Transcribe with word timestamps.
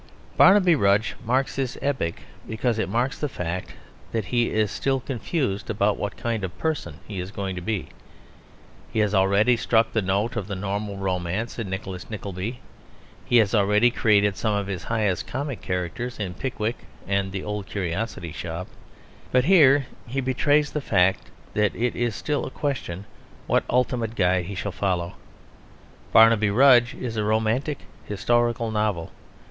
Barnaby 0.35 0.73
Rudge 0.73 1.13
marks 1.23 1.55
this 1.55 1.77
epoch 1.79 2.21
because 2.49 2.79
it 2.79 2.89
marks 2.89 3.19
the 3.19 3.29
fact 3.29 3.75
that 4.11 4.25
he 4.25 4.49
is 4.49 4.71
still 4.71 4.99
confused 4.99 5.69
about 5.69 5.95
what 5.95 6.17
kind 6.17 6.43
of 6.43 6.57
person 6.57 6.95
he 7.07 7.19
is 7.19 7.29
going 7.29 7.55
to 7.55 7.61
be. 7.61 7.89
He 8.91 8.97
has 8.97 9.13
already 9.13 9.55
struck 9.55 9.91
the 9.91 10.01
note 10.01 10.35
of 10.35 10.47
the 10.47 10.55
normal 10.55 10.97
romance 10.97 11.59
in 11.59 11.69
Nicholas 11.69 12.09
Nickleby; 12.09 12.61
he 13.25 13.37
has 13.37 13.53
already 13.53 13.91
created 13.91 14.35
some 14.35 14.55
of 14.55 14.65
his 14.65 14.85
highest 14.85 15.27
comic 15.27 15.61
characters 15.61 16.17
in 16.19 16.33
Pickwick 16.33 16.77
and 17.07 17.31
The 17.31 17.43
Old 17.43 17.67
Curiosity 17.67 18.31
Shop, 18.31 18.67
but 19.31 19.45
here 19.45 19.85
he 20.07 20.19
betrays 20.19 20.71
the 20.71 20.81
fact 20.81 21.29
that 21.53 21.75
it 21.75 21.95
is 21.95 22.15
still 22.15 22.47
a 22.47 22.49
question 22.49 23.05
what 23.45 23.63
ultimate 23.69 24.15
guide 24.15 24.45
he 24.45 24.55
shall 24.55 24.71
follow. 24.71 25.13
Barnaby 26.11 26.49
Rudge 26.49 26.95
is 26.95 27.17
a 27.17 27.23
romantic, 27.23 27.81
historical 28.07 28.71
novel. 28.71 29.11